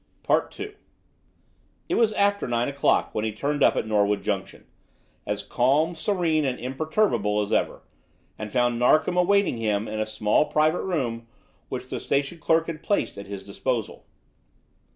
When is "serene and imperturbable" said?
5.93-7.39